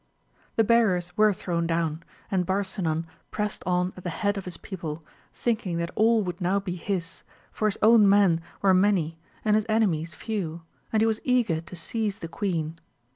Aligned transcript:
The 0.55 0.63
barriers 0.63 1.15
were 1.15 1.31
thrown 1.31 1.67
down, 1.67 2.01
and 2.31 2.43
Barsinan 2.43 3.05
prest 3.29 3.61
on 3.67 3.93
at 3.95 4.03
the 4.03 4.09
head 4.09 4.35
of 4.35 4.45
his 4.45 4.57
people, 4.57 5.05
thinking 5.31 5.77
that 5.77 5.91
all 5.93 6.23
would 6.23 6.41
now 6.41 6.59
be 6.59 6.75
his, 6.75 7.21
for 7.51 7.67
his 7.67 7.77
own 7.83 8.09
men 8.09 8.41
were 8.63 8.73
many 8.73 9.19
and 9.45 9.55
his 9.55 9.67
enemies 9.69 10.15
few, 10.15 10.63
and 10.91 11.03
he 11.03 11.05
was 11.05 11.21
eager 11.23 11.61
to 11.61 11.75
seize 11.75 12.17
the 12.17 12.27
queen. 12.27 12.79